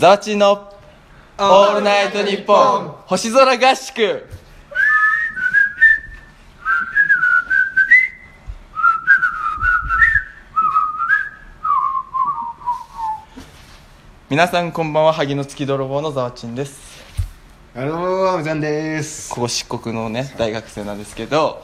[0.00, 0.72] ザワチンの
[1.38, 2.88] オールナイトニッポン。
[3.04, 4.26] 星空合宿。
[14.30, 15.12] 皆さんこんばんは。
[15.12, 17.04] 萩の月泥棒のザワチンです。
[17.74, 19.28] あのー、むちゃんです。
[19.28, 21.62] ここ漆黒のね大学生なんですけど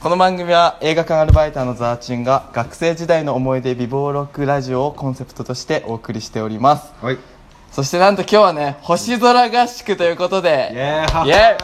[0.00, 6.90] この番組は映画館アルバイターのザワチンが学生時代の思い出美貌録ラジオをコンセプトとしてお送りしております。
[7.02, 7.33] はい
[7.74, 11.24] そしてなんと今日はね星空合宿ということイでエー。
[11.24, 11.32] イイ。
[11.32, 11.56] エ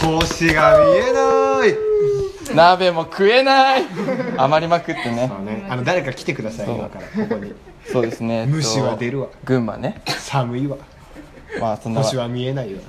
[0.00, 2.54] 星が見えない。
[2.56, 3.82] 鍋も食えない。
[4.38, 5.28] 余りまくってね。
[5.28, 5.66] そうね。
[5.68, 6.76] あの誰か来てくださいそう。
[6.76, 7.52] 今からここに。
[7.84, 9.28] そうですね、えっと虫は出るわ。
[9.44, 10.00] 群馬ね。
[10.06, 10.78] 寒いわ。
[11.60, 12.02] まあそんな。
[12.02, 12.80] 星は見えないわ。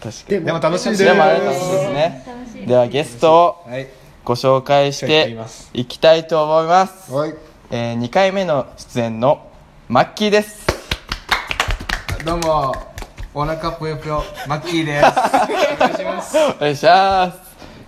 [0.00, 0.44] 確かに。
[0.44, 1.04] でも楽しいです。
[1.04, 2.24] でもあれ楽しいですね。
[2.68, 3.34] ではゲスト
[3.66, 3.88] をはい。
[4.24, 5.36] ご紹介して
[5.74, 7.34] いきたいと思います、はい。
[7.72, 9.50] えー、2回目の出演の
[9.88, 10.71] マッキーです
[12.24, 12.72] どうも
[13.34, 15.06] お腹ぷよぷよマッキーです。
[15.06, 16.36] お願いします。
[16.38, 17.38] お願いします。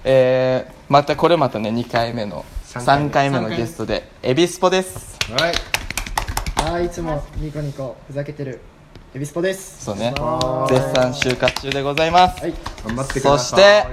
[0.03, 3.39] えー、またこれまたね2回目の三回目。
[3.39, 5.17] 3回目のゲストでエビスポです。
[5.31, 6.73] はい。
[6.73, 8.61] はい、いつもニコニコふざけてる
[9.15, 9.85] エビスポです。
[9.85, 10.13] そうね。
[10.17, 12.55] は絶賛就活中でございます、はい、
[12.85, 13.39] 頑張ってください。
[13.39, 13.85] そして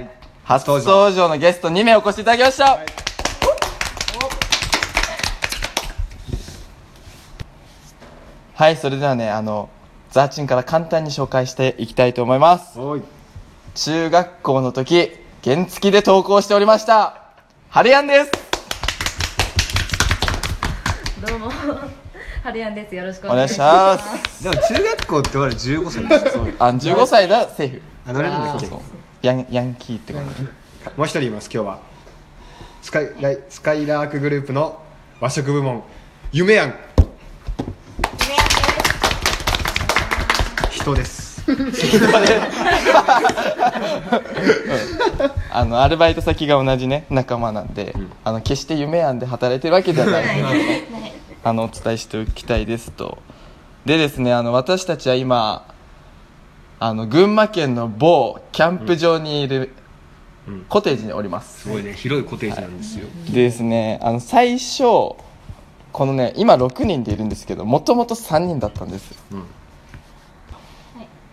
[0.42, 2.80] 初登場のゲスト2名お越しいただきました、
[8.54, 9.70] はい、それではねあの
[10.12, 12.78] ザーチンから簡単に紹介していきたいと思います。
[12.78, 13.02] はい。
[13.74, 15.10] 中学校の時
[15.42, 17.22] 原付で登校しておりました
[17.70, 18.30] ハレヤンです。
[21.26, 22.94] どうも、はるやんです。
[22.94, 24.14] よろしくおお願いし願いしま。
[24.14, 24.36] ます。
[24.36, 26.46] すでも中学校って俺15歳ですよ。
[26.60, 27.82] あ15歳だセーフ。
[28.06, 28.54] あのなんだ。
[28.54, 28.80] っけそう。
[29.22, 30.24] ヤンヤンキーってこと
[30.98, 31.78] もう一人います今日は。
[32.82, 34.78] スカイライスカイラークグループの
[35.20, 35.82] 和食部門
[36.32, 36.74] 夢やん
[40.82, 41.32] 人です。
[45.50, 50.24] あのアルバイト先が同じね仲間なんで、あの決して夢やんで働いてるわけではない。
[51.44, 53.18] あのお伝えしておきたいですと。
[53.86, 55.64] でですねあの私たちは今
[56.78, 59.74] あの群馬県の某キャンプ場にいる
[60.48, 60.64] うん。
[60.68, 61.92] コテージにおります、すごいね。
[61.92, 65.16] 広いコテージなんですよ、でですねあの最初こ
[65.98, 69.16] のね今6人でいるんですけどもともと3人だったんですよ。
[69.32, 69.44] うん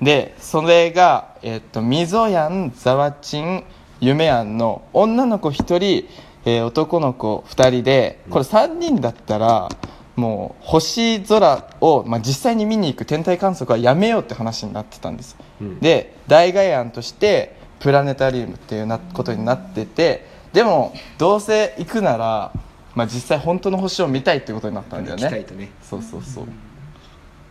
[0.02, 3.64] でそれが、えっとみぞやんざわちん
[4.00, 6.08] ゆめやんの女の子1人、
[6.46, 9.70] えー男の子2人でこれ3人だったら
[10.16, 15.80] もう星空を、まあ、実際に見に行く天体観測はやめようって話になってたんです、うん。
[15.80, 22.52] で代替案としてプラネタリウムっていうなことになっててでもどうせ行くなら、
[22.96, 25.24] まあ、実際本当の星を見たいってことになったんだよね。
[25.56, 25.70] ね。
[25.82, 26.46] そうそうそう。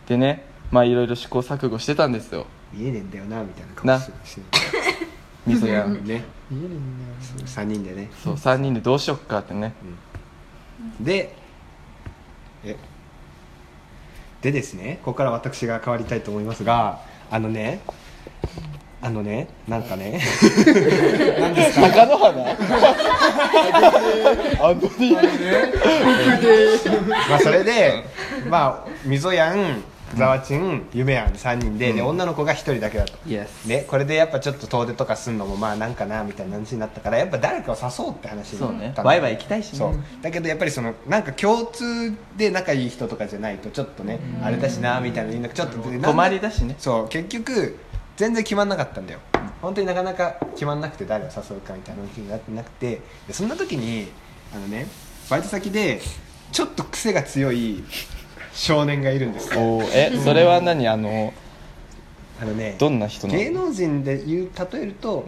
[0.07, 2.45] でねまあいろいろ試行錯誤してたんですよ。
[2.73, 3.99] 見えねえんだよなみたいなな。
[3.99, 4.41] 顔して。
[5.47, 6.23] みそやんね。
[6.51, 8.09] 見えるん3人でね。
[8.23, 9.73] そう3人でどうしよっかってね。
[10.99, 11.35] で
[12.63, 12.75] え
[14.41, 17.81] でですねここから私が変わりたいと思いますがあのね
[19.01, 20.21] あのねなんかね
[21.39, 22.29] 何 ですか貴乃花
[24.61, 25.13] あのに
[27.29, 28.05] まあそれで
[28.49, 29.83] まあみぞやん
[30.15, 33.17] ざわちん夢やん3人で,、で女の子が1人だけだと。
[33.65, 39.07] ね、これでやっぱちょっと遠出とかすんのもまあなんかなみたいな話になったからやっぱ誰かを誘おうって話にそうなったんだね。
[39.07, 39.79] ワイワイ行きたいしね。
[39.79, 39.93] そう。
[40.21, 46.75] だけどやっぱりそのなんか共通で仲いい人とかじゃないとちょっとねあれだしなみたいなみんなちょっとなん泊りだしね。
[46.77, 47.09] そう。
[47.09, 47.77] 結局
[48.17, 49.19] 全然決まんなかったんだよ。
[49.61, 54.07] 本当になかなか決まんなくて誰を誘うかみたいな話になってなくてでそんな時に
[54.55, 54.87] あのね
[55.29, 56.01] バイト先で
[56.51, 57.83] ちょっと癖が強い
[58.53, 59.59] 少年がいるんですよ。
[59.59, 60.87] おーえそれは何？
[60.87, 61.33] あの
[62.41, 63.39] あのねどんな人なの？
[63.39, 65.25] 芸能人で言う例えると、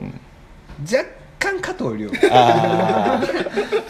[0.81, 1.05] 若
[1.39, 2.09] 干加藤亮。
[2.31, 3.27] ああ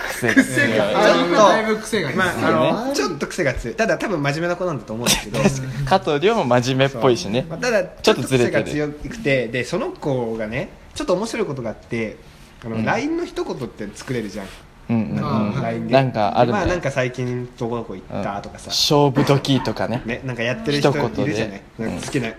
[0.10, 0.80] 癖が強い。
[0.80, 3.76] あのだいぶ癖がまあ、ですねあのちょっと癖が強い。
[3.76, 5.40] ただ多分真面目な子なんだと思うんですけど。
[5.86, 7.46] 加藤亮も真面目っぽいしね。
[7.50, 8.64] まあ、ただちょっとずれてる。
[8.64, 12.18] 癖が強くてでその子がねちょっと面白いことがあって
[12.64, 12.86] あの、うん。
[12.86, 14.48] LINE の一言って作れるじゃん、
[14.92, 16.58] なんかあるね。
[16.58, 20.02] まあなんか最近どこどこ行うんったとかさ、勝負時とかね。
[20.06, 21.86] ね、なんかやってる人いるじゃない、うん。
[21.86, 22.34] なんか好きな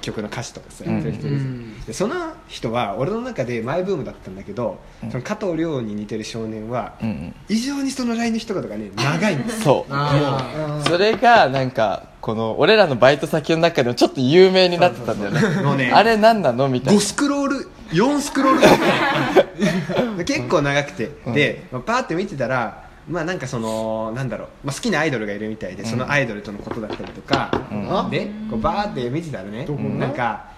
[0.00, 0.94] 曲の歌詞とかさ、うん。
[0.94, 1.84] やってる人いるうん。
[1.84, 2.14] でその
[2.46, 5.10] 人は俺の中でマイブームだったんだけど、うん。
[5.10, 7.34] その加藤亮に似てる少年は、うんうん。
[7.48, 9.92] 異常にその LINE の一言がね長いんですそう。
[9.92, 15.62] あそれがなんかこの俺らのバイト先の中でもちょっと有名になってたんだよね。
[15.62, 16.68] もうねあれ何なの？
[16.68, 17.57] みたい5なスクロール
[17.90, 20.18] 4スクロール。
[20.18, 21.32] で 結構長くて、うん。
[21.34, 27.74] で、まあ、パーって見てたらまあなんかそのなんだろう、まあ、好きなアイドルがいるみたいで、そのアイドルとのことだったりとか、う
[28.06, 28.10] ん。
[28.10, 29.66] でこうバーって見てたらね、
[29.98, 30.50] なんか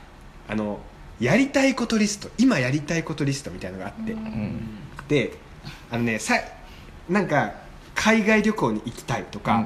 [0.48, 0.80] あの
[1.20, 4.60] やりたいことリスト今やりたいことリストみたいなのがあって、うん。
[5.08, 5.32] で
[5.90, 6.34] あのねさ
[7.08, 7.52] なんか
[7.94, 9.62] 海外旅行に行きたいとか、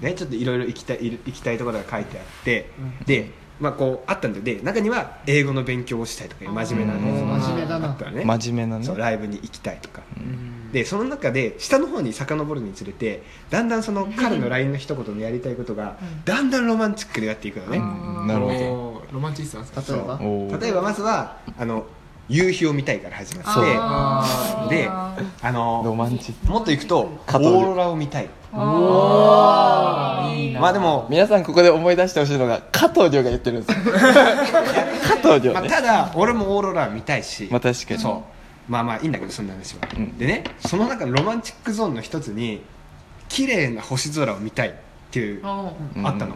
[0.00, 2.70] ね、ちょっといろいろ行きたい行きたいところが書いてあって、
[3.04, 7.90] で、まあ、こうあったんでで中には英語の勉強をしたいとか真面目なねうん真面目だな。
[7.90, 8.24] あったらね。
[8.24, 8.94] 真面目なね。
[8.96, 10.02] ライブに行きたいとか、
[10.72, 18.26] でその中で下の方に遡るにつれてだんだんその彼の LINE の一言のやりたいことがだんだんロマンチックになっていくのね、うん。
[18.28, 19.14] なるほど。
[19.14, 19.94] ロマンチストなんですか？
[19.94, 20.14] 例えば？
[20.14, 21.86] おー例えばまずはあの
[22.28, 23.42] 夕日を見たいから始ま
[24.66, 25.52] ってであロ
[25.82, 26.46] のマンチック。
[26.52, 28.28] もっと行くとオーロラを見たい。
[28.52, 30.20] ま
[30.68, 33.84] あでも皆さんここで思い出してほしいのが加藤亮が言ってるんですよ。
[35.22, 38.00] 加藤亮まあ、ねただ俺もオーロラ見たいし、まあ確かに。
[38.00, 38.22] そう。
[38.70, 40.18] まあまあいいんだけどそんな話は、うん。
[40.18, 42.62] でねその中のロマンチックゾーンの一つに
[43.30, 44.72] 綺麗な星空を見たいっ
[45.10, 46.34] ていうあうんうんったの、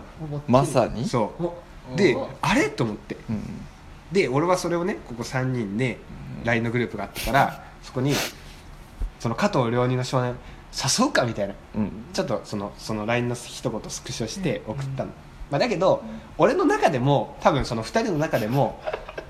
[0.49, 1.07] まさに？
[1.07, 1.35] そ
[1.95, 1.97] う。
[1.97, 2.31] でお。
[2.41, 2.71] あれ？
[2.71, 3.17] と思って。
[3.29, 3.43] うん
[4.13, 5.99] で俺はそれをねここ3人で
[6.45, 8.15] LINE のグループがあったからそこに
[9.19, 10.37] その加藤良二の少年
[10.73, 11.55] 誘うかみたいな。
[11.77, 11.91] うん。
[12.13, 15.11] ちょっとそのその LINE の一言スクショして送ったの、
[15.51, 16.03] まあ、だけど
[16.39, 18.81] 俺の中でも多分その2人の中でも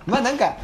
[0.07, 0.57] まあなんか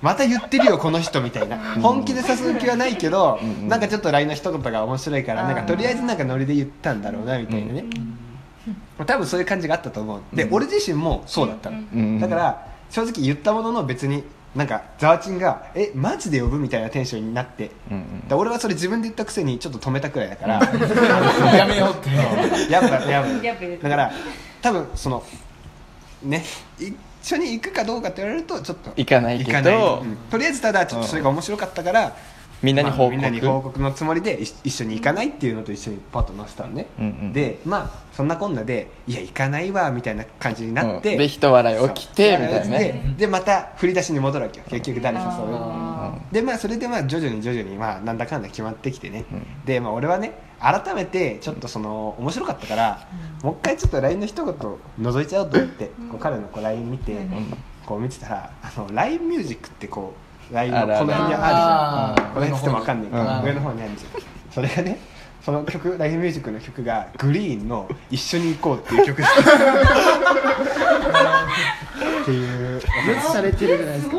[0.00, 1.58] また言ってるよこの人みたいな。
[1.80, 3.68] 本気で誘う気はないけどうん。
[3.68, 7.84] なんかちょっと LINE の一言が面白いからなんかとりあえずなんかノリで言ったんだろうなみたいなね。
[9.06, 10.36] 多分そういう感じがあったと思う。
[10.36, 10.54] でうん。
[10.54, 11.78] 俺自身もそうだったの。
[11.78, 12.20] うん。
[12.20, 20.60] だから正直言ったものの別になんかざわちんが「えマジで呼ぶ?」みたいなテンションになってうんで俺はそれ自分で言ったくせにちょっと止めたくらいだから。
[21.56, 22.10] やめようって。
[22.72, 24.12] やっぱやっやっぱぱだから
[24.60, 25.22] 多分その
[26.22, 26.44] ね
[26.78, 28.92] 一緒に行くかどうかって言われるとちょっと。
[28.96, 29.50] 行かないけど。
[29.50, 29.76] 行かない。
[29.76, 30.16] うん。
[30.30, 32.16] とりあえずただちょっとそれが面白かったから、
[32.62, 33.16] みんなに報告？
[33.16, 41.18] まあみんなに報告のつもりで一一緒に行かないっていうのと一緒にパッと載せたのね、うんうんでまあそんなこんなでいや行かないわみたいな感じになって、うん。
[41.18, 43.14] で一笑い起きてみたいなね。
[43.16, 44.66] ででまた振り出しに戻るわけよ。
[44.68, 49.64] 結局誰誘うあでまあそれでまあ徐々に徐々にまあなんだかんだ決まってきてね、うん。
[49.64, 53.08] でまあ俺はね改めてちょっとその面白かったから、
[53.42, 57.16] もう一回ちょっと LINE の一言覗いちゃおうと思って、こう彼のこう LINE 見て、
[57.86, 62.34] こう見てたらあの LINE ミュージックってこう LINE のあるあるこの辺にあるじゃん。
[62.34, 63.26] この辺ってわかんないけど、うん。
[63.44, 64.22] 上の方にあるじゃん。
[64.52, 64.98] それがね
[65.44, 69.30] その曲 LINE ミュージックの曲がグリーンの「一緒に行こう」っていう曲だっ
[72.26, 74.16] ていう無視されてるじゃないですか。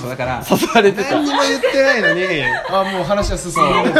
[0.00, 1.10] そうだから誘われてた。
[1.12, 2.24] 何にも言ってないのに。
[2.70, 3.60] あもう話は進んで
[3.90, 3.94] る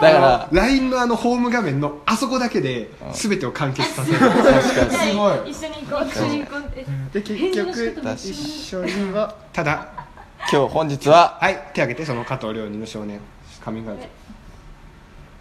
[0.00, 4.18] だから LINE のあのホーム画面のあそこだけで全てを完結させる。
[4.18, 4.90] 確かに。
[4.90, 6.08] すごい一緒に行こう。
[6.08, 6.60] 一緒に行こう。
[6.60, 9.88] ってで結局一緒にはただ
[10.50, 13.20] 今日本日ははい手挙げてその加藤亮二の少年
[13.64, 14.06] カミングアウト。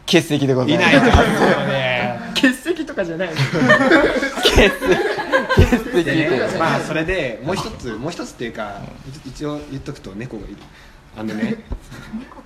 [0.07, 0.89] 欠席でございます。
[0.89, 2.19] いないはずだよね。
[2.35, 3.29] 欠席とかじゃない。
[3.29, 3.35] 欠
[4.53, 4.71] 席。
[5.55, 8.81] 欠席ででねまあそれでもう一つもう一つっていうか
[9.25, 10.57] 一応言っとくと猫がいる。
[11.17, 11.55] あのね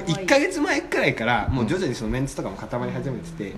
[0.00, 3.54] これ1か月前くらいからもう徐々にそのメンツとかも固まり始めてて、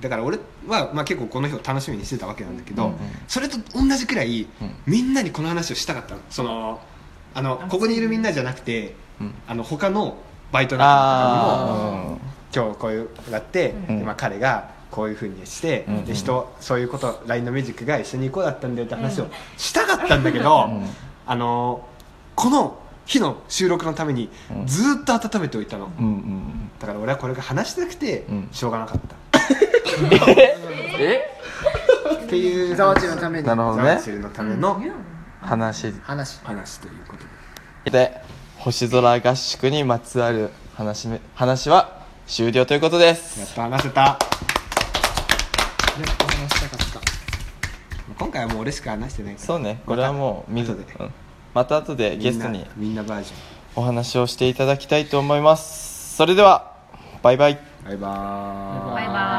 [0.00, 2.92] だから俺は、まあ、結構この日を楽しみにしてたわけなんだけど、
[3.26, 4.46] それと同じくらい、
[4.86, 6.20] みんなにこの話をしたかったの。
[6.30, 6.80] その
[7.34, 9.34] あのここにいるみんなじゃなくて、うん。
[9.46, 10.16] あの他の
[10.52, 12.18] バイト仲間とかにもあ
[12.54, 13.98] 今日こういうのがあって、うん。
[13.98, 16.04] でまあ、彼がこういうふうにして、うん。
[16.04, 20.86] で人そういうこと LINE のミュージックが一緒に行こうだったんだよって話をしたかったんだけど、ん。
[21.26, 21.86] あの
[22.34, 24.66] この日の収録のためにうん。
[24.66, 26.70] ずーっと温めておいたの、ーうんうん。
[26.78, 28.48] だから俺はこれが話したくてうん。
[28.52, 29.16] しょうがなかった、
[30.30, 31.30] え？
[32.24, 34.78] っていうザワチのためになるほどザワねチルのための
[35.40, 35.92] 話。
[36.02, 36.40] 話。
[36.44, 37.24] 話ということ
[37.84, 37.90] で。
[37.90, 38.22] で
[38.58, 43.40] 星空合宿にまつわる話め話は終了ということです。
[43.40, 44.00] やっと話せた。
[44.02, 44.18] やっ
[46.18, 47.00] と話したかった。
[48.18, 49.46] 今回はもう俺しか話してないから。
[49.46, 49.80] そうね。
[49.86, 50.92] これはもう水後で。
[51.00, 51.10] うん
[51.58, 53.32] また後でゲストにみんなバージ
[53.74, 56.14] お話をしていただきたいと思います。
[56.14, 56.76] それでは
[57.20, 57.58] バイバイ。
[57.82, 58.94] ョンバイバーイ。
[58.94, 59.37] バイバイ